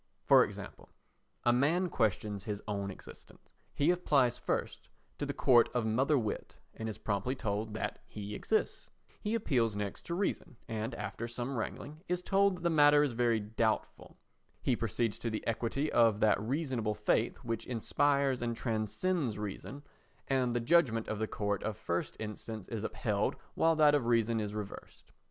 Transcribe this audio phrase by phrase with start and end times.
[0.25, 0.89] For example:
[1.43, 4.89] A man questions his own existence; he applies first
[5.19, 9.75] to the court of mother wit and is promptly told that he exists; he appeals
[9.75, 14.17] next to reason and, after some wrangling, is told that the matter is very doubtful;
[14.63, 19.83] he proceeds to the equity of that reasonable faith which inspires and transcends reason,
[20.27, 24.39] and the judgment of the court of first instance is upheld while that of reason
[24.39, 25.11] is reversed.